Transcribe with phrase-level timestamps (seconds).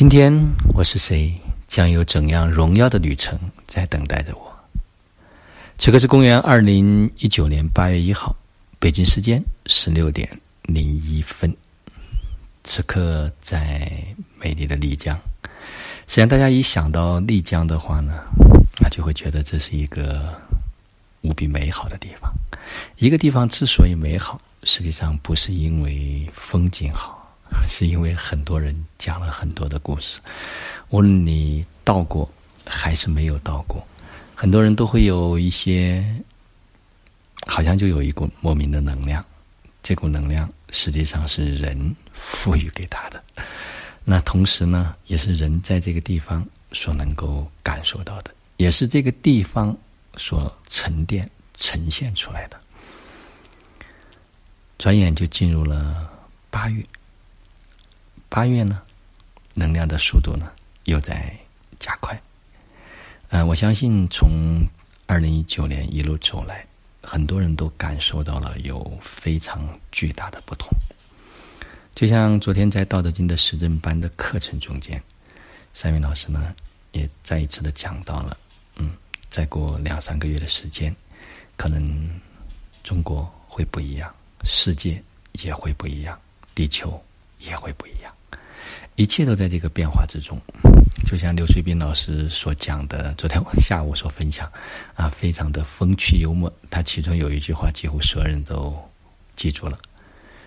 [0.00, 0.32] 今天
[0.72, 1.30] 我是谁？
[1.66, 4.50] 将有怎样荣耀的旅程在等待着我？
[5.76, 8.34] 此刻是公元二零一九年八月一号，
[8.78, 10.26] 北京时间十六点
[10.62, 11.54] 零一分。
[12.64, 13.86] 此刻在
[14.38, 15.14] 美丽的丽江。
[16.06, 18.14] 实际上，大家一想到丽江的话呢，
[18.80, 20.34] 那就会觉得这是一个
[21.20, 22.32] 无比美好的地方。
[22.96, 27.19] 一个地方之所以美好，实际上不是因为风景好。
[27.68, 30.20] 是因为很多人讲了很多的故事，
[30.88, 32.28] 无论你到过
[32.64, 33.86] 还是没有到过，
[34.34, 36.04] 很多人都会有一些，
[37.46, 39.24] 好像就有一股莫名的能量，
[39.82, 43.22] 这股能量实际上是人赋予给他的，
[44.04, 49.76] 那同时呢，也是人在这个地方所能够感受到的，也是这个地方
[50.16, 52.60] 所沉淀呈现出来的。
[54.78, 56.08] 转眼就进入了
[56.50, 56.82] 八月。
[58.30, 58.80] 八月呢，
[59.54, 60.52] 能量的速度呢
[60.84, 61.36] 又在
[61.80, 62.18] 加快。
[63.28, 64.64] 呃，我相信从
[65.06, 66.64] 二零一九年一路走来，
[67.02, 70.68] 很多人都感受到了有非常巨大的不同。
[71.92, 75.02] 就像昨天在《道德经》的实证班的课程中间，
[75.74, 76.54] 三云老师呢
[76.92, 78.36] 也再一次的讲到了，
[78.76, 78.92] 嗯，
[79.28, 80.94] 再过两三个月的时间，
[81.56, 82.08] 可能
[82.84, 85.02] 中国会不一样，世界
[85.42, 86.16] 也会不一样，
[86.54, 87.02] 地球
[87.40, 88.14] 也会不一样。
[88.96, 90.38] 一切都在这个变化之中，
[91.06, 94.50] 就像刘水斌老师所讲的，昨天下午所分享，
[94.94, 96.52] 啊，非常的风趣幽默。
[96.68, 98.76] 他其中有一句话，几乎所有人都
[99.36, 99.78] 记住了：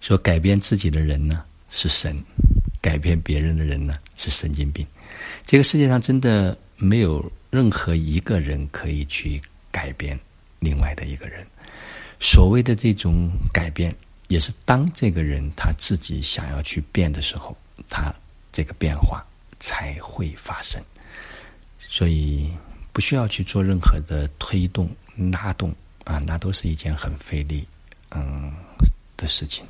[0.00, 2.22] 说改变自己的人呢是神，
[2.80, 4.86] 改变别人的人呢是神经病。
[5.46, 10.18] 这个世界上真的没有任何一个人可以去改变
[10.58, 11.46] 另外的一个人。
[12.20, 13.94] 所谓的这种改变，
[14.28, 17.56] 也是当这个人他自己想要去变的时候，
[17.88, 18.14] 他。
[18.56, 19.26] 这个变化
[19.58, 20.80] 才会发生，
[21.80, 22.52] 所以
[22.92, 24.88] 不需要去做任何的推动、
[25.32, 27.66] 拉动啊，那都是一件很费力
[28.12, 28.54] 嗯
[29.16, 29.66] 的事情。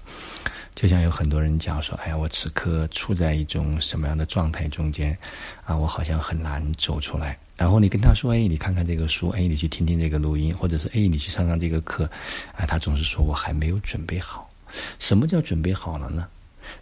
[0.75, 5.17] 就像有很多人讲说：“哎呀，我此刻处在一种什么样的状态中间
[5.65, 5.75] 啊？
[5.75, 12.05] 我好像很难走出来。”然后你跟他说：“哎，你看看这个书，哎，你去听听这个录音，或者是哎，你去上上这个课。”
[12.55, 14.51] 啊，他总是说我还没有准备好。
[14.99, 16.29] 什么叫准备好了呢？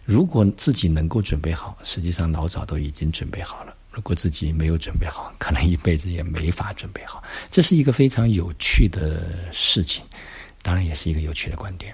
[0.05, 3.73] 如果自己能够准备好，实际上老早都已经准备好了。
[3.91, 7.23] 如果自己没有准备好，可能一辈子也没法准备好。
[7.51, 10.03] 这是一个非常有趣的事情，
[10.63, 11.93] 当然也是一个有趣的观点。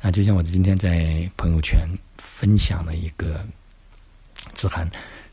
[0.00, 3.44] 啊，就像我今天在朋友圈分享了一个
[4.54, 4.88] 子涵，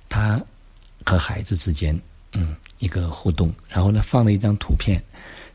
[0.09, 0.41] 他
[1.06, 1.96] 和孩子之间
[2.34, 5.00] 嗯一个互动，然后呢放了一张图片，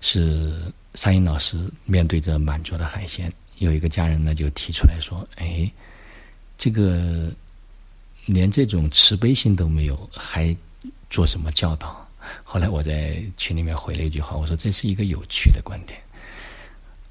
[0.01, 0.63] 是
[0.95, 5.69] 沙英老师面对着满桌的海鲜，有一个家人呢就提出来说：“哎。”
[6.61, 7.33] 这个
[8.27, 10.55] 连这种慈悲心都没有，还
[11.09, 12.07] 做什么教导？
[12.45, 15.99] 后来我在群里面回了一句话，我说这是一个有趣的观点。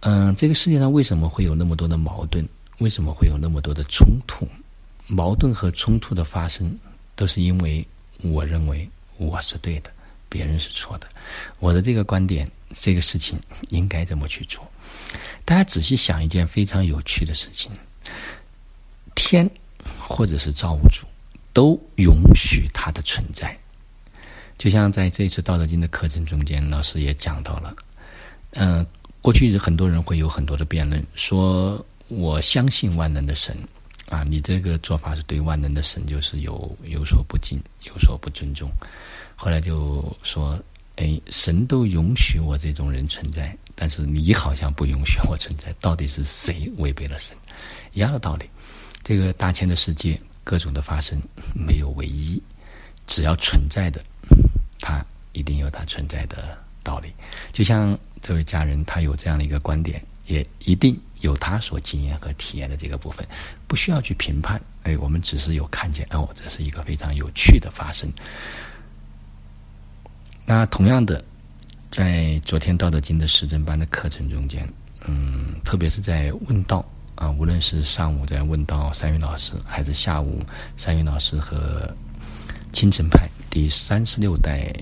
[0.02, 2.48] 嗯，这个世界上为什么会有那么多的矛盾？
[2.78, 4.48] 为什么会有那么多的冲突？
[5.08, 6.78] 矛盾和冲突的发生，
[7.16, 7.84] 都是因为
[8.22, 9.90] 我认为我是对的，
[10.30, 11.08] 别人是错的。
[11.58, 13.40] 我的这个观点，这个事情
[13.70, 14.64] 应该怎么去做？
[15.44, 17.72] 大家仔细想一件非常有趣的事情。
[19.20, 19.50] 天，
[20.00, 21.06] 或者是造物主，
[21.54, 23.56] 都允许它的存在。
[24.58, 27.76] 就像在这一次《道德经》的课程中间，老师也讲到了。
[28.52, 28.86] 嗯，
[29.22, 33.56] 过去很多人会有很多的辩论，说我相信万能的神
[34.10, 38.70] 啊，你这个做法是对万能的神就是有有所不敬，有所不尊重。
[39.36, 40.60] 后来就说，
[40.96, 47.38] 哎，神都允许我这种人存在，但是你好像不允许我存在，到底是谁违背了神？
[47.94, 48.46] 一样的道理。
[49.04, 51.20] 这个大千的世界，各种的发生
[51.54, 52.42] 没有唯一，
[53.08, 54.04] 只要存在的，
[54.80, 57.12] 它一定有它存在的道理。
[57.52, 63.26] 就像这位家人，他有这样的一个观点，也一定有他所经验和体验的这个部分，
[63.68, 64.62] 不需要去评判。
[64.84, 68.12] 哎，我们只是有看见，哦，这是一个非常有趣的发生。
[70.46, 71.24] 那同样的，
[71.90, 74.68] 在昨天《道德经》的实证班的课程中间，
[75.06, 76.86] 嗯，特别是在问道。
[77.20, 80.40] 啊，无论是上午在问到三云老师，还是下午
[80.78, 81.94] 三云老师和
[82.72, 84.74] 青城派第三十六代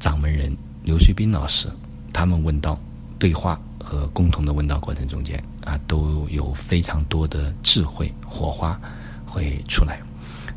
[0.00, 1.68] 掌门人刘学斌老师，
[2.12, 2.76] 他们问道
[3.16, 8.78] 对话和共同的问道过程中间啊，都有非常多的智慧火花
[9.24, 10.00] 会出来。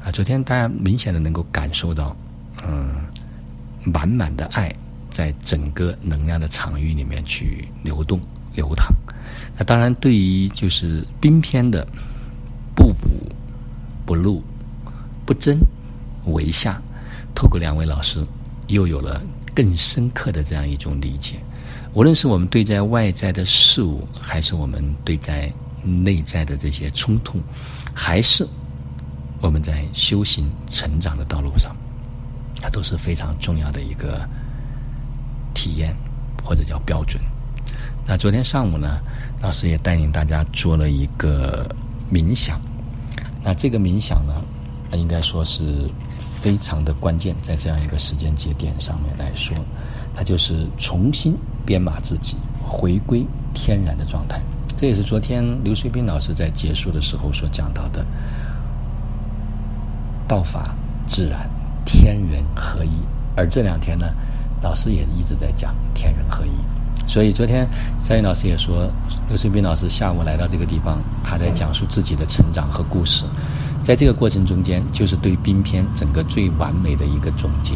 [0.04, 2.18] 啊，昨天大家明显的能够感受到，
[2.68, 3.06] 嗯，
[3.84, 4.74] 满满的爱
[5.12, 8.20] 在整个能量的场域里面去流动
[8.56, 8.94] 流淌。
[9.58, 11.88] 那当然，对于就是冰篇的
[12.76, 13.10] 不补
[14.06, 14.44] 不露，
[15.26, 15.60] 不争
[16.26, 16.82] 为下，
[17.34, 18.26] 透过两位老师，
[18.68, 19.22] 又有了
[19.54, 21.36] 更深刻的这样一种理解。
[21.94, 25.50] 无论是我们对待外在的事物，还是我们对待
[25.82, 27.42] 内在的这些冲突，
[27.94, 28.46] 还是
[29.40, 31.74] 我们在修行成长的道路上，
[32.62, 34.28] 它都是非常重要的一个
[35.54, 35.96] 体验
[36.44, 37.22] 或者叫标准。
[38.08, 39.00] 那昨天上午呢，
[39.42, 41.68] 老师也带领大家做了一个
[42.12, 42.62] 冥想。
[43.44, 44.34] 那这个冥想呢，
[44.94, 49.58] 应该说是非常的关键，在这样一个时间节点上面来说，
[50.14, 51.36] 它就是重新。
[51.66, 53.26] 编码自己，回归
[53.56, 54.40] 天然的状态，
[54.78, 58.06] 这也是昨天刘水斌老师在结束的时候所讲到的
[60.30, 61.50] “道法自然，
[61.84, 62.92] 天人合一”。
[63.36, 64.06] 而这两天呢，
[64.62, 66.52] 老师也一直在讲“天人合一”。
[67.08, 67.68] 所以昨天
[68.00, 68.90] 夏云老师也说，
[69.28, 73.26] 刘水斌老师下午来到这个地方，他在讲述自己的成长和故事，
[73.82, 77.76] 在这个过程中间，就是对冰篇整个最完美的一个总结。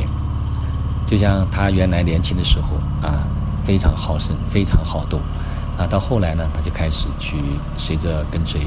[1.05, 3.27] 就像他原来年轻的时候啊。
[3.61, 5.19] 非常好胜，非常好斗，
[5.77, 7.37] 啊，到后来呢，他就开始去
[7.75, 8.61] 随着跟随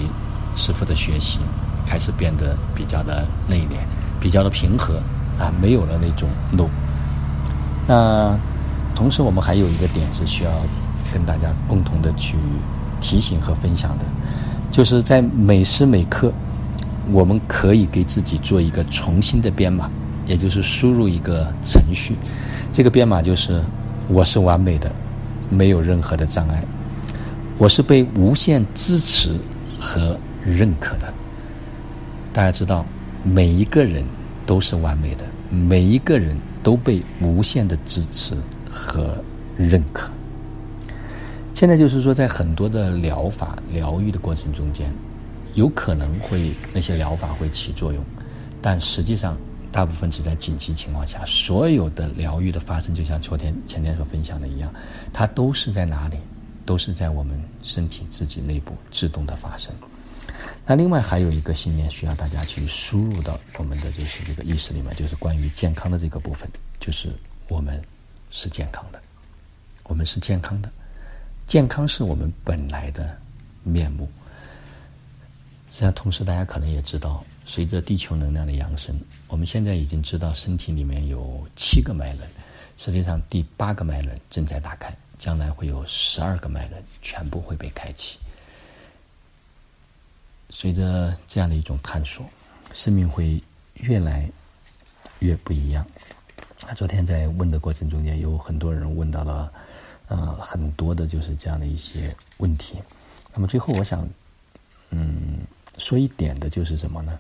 [0.55, 1.41] 师傅的学习，
[1.85, 3.79] 开始变得比较的内敛，
[4.21, 4.99] 比较的平和，
[5.41, 6.69] 啊，没有了那种怒。
[7.85, 8.39] 那
[8.95, 10.51] 同时，我们还有一个点是需要
[11.13, 12.37] 跟大家共同的去
[13.01, 14.05] 提醒和分享的，
[14.71, 16.33] 就是在每时每刻，
[17.11, 19.91] 我们可以给自己做一个重新的编码，
[20.27, 22.17] 也就是输入一个程序，
[22.73, 23.63] 这个编码就是。
[24.09, 24.93] 我是完美的，
[25.49, 26.63] 没有任何的障碍。
[27.57, 29.39] 我是被无限支持
[29.81, 31.15] 和认可的。
[32.33, 32.85] 大家知道，
[33.23, 34.05] 每一个人
[34.45, 38.35] 都是完美的，每一个人都被无限的支持
[38.73, 39.23] 和
[39.57, 40.11] 认可。
[41.55, 44.93] 现在就是说，在很多的疗法疗愈的过程中间，
[45.55, 48.03] 有可能会那些疗法会起作用，
[48.61, 49.37] 但实际上。
[49.75, 54.71] 大部分是在紧急情况下，所有的疗愈的发生，就像昨天、前天所分享的一样，
[55.15, 56.19] 它都是在哪里？
[56.67, 59.75] 都是在我们身体自己内部自动的发生。
[60.67, 66.47] 那另外还有一个信念需要大家去输入到我们的就是这个意识里面，就是关于健康的这个部分，
[66.79, 67.09] 就是
[67.49, 67.83] 我们
[68.33, 69.01] 是健康的，
[69.85, 70.69] 我们是健康的，
[71.47, 73.17] 健康是我们本来的
[73.63, 74.11] 面目。
[75.71, 77.25] 实际上，同时大家可能也知道。
[77.45, 78.95] 随着地球能量的扬升，
[79.27, 82.29] 我们现在已经知道身体里面有七个脉轮，
[82.77, 88.17] 实际上第八个脉轮正在打开，将来会有十二个脉轮全部会被开启。
[90.51, 92.25] 随着这样的一种探索，
[92.73, 93.43] 生命会
[93.75, 94.31] 越来
[95.19, 95.85] 越不一样。
[96.67, 99.53] 啊，昨天在问的过程中间，有很多人问到了，
[100.07, 102.77] 呃，很多的就是这样的一些问题。
[103.35, 104.09] 那么最后，我想，
[104.91, 105.39] 嗯，
[105.79, 107.19] 说一点的就是什么呢？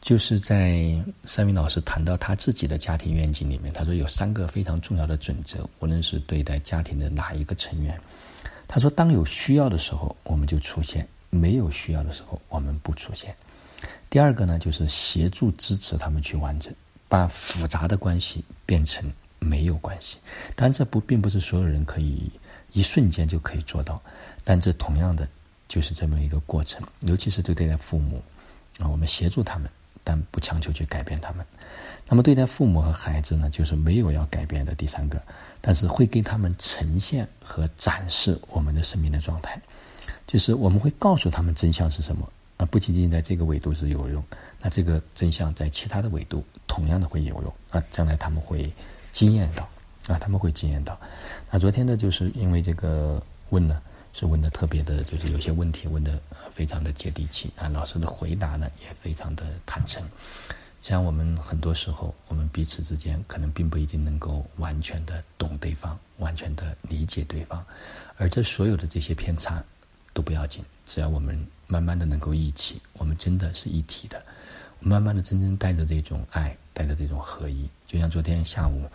[0.00, 8.00] 就是在三明老师谈到他自己的家庭愿景里面，他说有三个非常重要的准则，无论是对待家庭的哪一个成员，
[8.66, 13.34] 他说当有需要的时候我们就出现，没有需要的时候我们不出现。
[14.10, 16.74] 第二个呢，就是协助支持他们去完成，
[17.12, 20.16] 把复杂的关系变成没有关系。
[20.56, 22.32] 当然，这不并不是所有人可以
[22.72, 24.02] 一瞬间就可以做到，
[24.42, 25.28] 但这同样的
[25.68, 28.22] 就是这么一个过程，尤其是对待父母
[28.78, 29.70] 啊，我们协助他们。
[30.04, 31.46] 但不强求去改变他们。
[32.08, 35.22] 那么对待父母和孩子呢，就是没有要改变的第三个，
[35.60, 39.60] 但是会给他们呈现和展示我们的生命的状态，
[40.26, 44.24] 就是我们会告诉他们真相是什么啊，不仅仅在这个维度是有用，
[44.60, 48.72] 那这个真相在其他的维度同样的会有用啊，将来他们会
[49.12, 49.68] 惊艳到
[50.08, 50.98] 啊，他们会惊艳到。
[51.50, 53.82] 那昨天呢，就是因为这个问呢。
[54.14, 57.66] 是问的特别的，就是有些问题问的非常的接地气啊。
[57.70, 60.06] 老师的回答呢也非常的坦诚。
[60.82, 67.64] 像我们很多时候，我们彼此之间可能并不一定能够完全的懂对方，完全的理解对方。
[68.18, 69.64] 而这所有的这些偏差
[70.12, 71.34] 都不要紧，只要我们
[71.66, 74.22] 慢慢的能够一起，我们真的是一体的，
[74.78, 77.68] 慢慢的真正带着这种爱，带着这种合一。
[77.86, 78.88] 就像昨天下午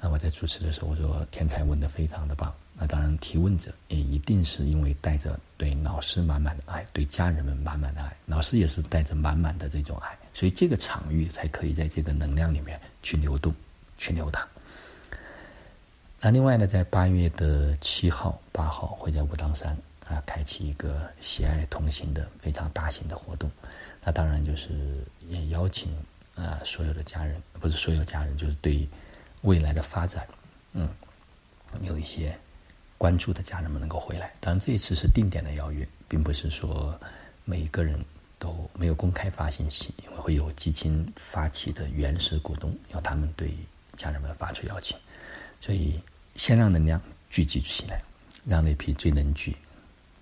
[0.00, 2.52] 啊，我在主持的时候，我说天才问的非常的棒。
[2.74, 13.54] 那当然，提问者也一定是因为带着对老师满满的爱，对家人们满满的爱，老师也是带着满满的这种爱，所以这个场域才可以在这个能量里面去流动、
[13.98, 14.48] 去流淌。
[16.22, 19.76] 那另外呢，在八月的七号、八号会在武当山
[20.08, 23.50] 啊开启一个喜爱同行的非常大型的活动。
[24.02, 25.94] 那当然就是也邀请
[26.44, 28.88] 啊所有的家人，不是所有家人，就是对
[29.42, 30.26] 未来的发展，
[30.72, 30.88] 嗯，
[31.82, 32.36] 有一些。
[33.00, 37.00] 关注的家人们能够回来，当然这一次是定点的邀约，并不是说
[37.46, 37.98] 每一个人
[38.38, 43.56] 都没有公开发信息，因为会有基金发起的原始股东，由他们对
[43.96, 44.98] 家人们发出邀请，
[45.60, 45.98] 所以
[46.34, 48.02] 先让能量聚集起来，
[48.44, 49.56] 让那批最能聚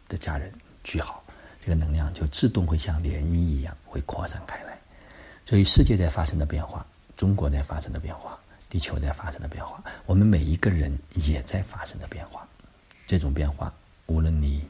[0.09, 0.49] 的家人
[0.85, 1.25] 聚好，
[1.61, 4.68] 这个能量就自动会像涟漪一样会扩散开来。
[5.49, 6.87] 所以世界在发生的变化，
[7.17, 8.39] 中国在发生的变化，
[8.69, 12.47] 地球在发生的变化，我们每一个人也在发生的变化。
[13.07, 13.73] 这种变化，
[14.05, 14.63] 无论你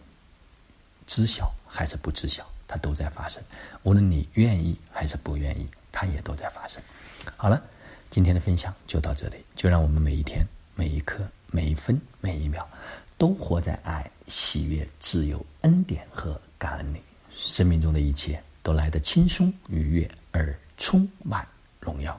[1.05, 3.43] 知晓还是不知晓，它都在发生；
[3.83, 6.81] 无论你愿意还是不愿意，它也都在发生。
[7.37, 7.61] 好了，
[8.09, 9.45] 今天的分享就到这里。
[9.57, 12.65] 就让我们每一天、每一刻、每一分、每一秒，
[13.17, 17.01] 都活在爱、喜悦、自由、恩典和感恩里。
[17.33, 21.47] 生命中的一切都来得轻松愉悦而充满
[21.81, 22.19] 荣耀。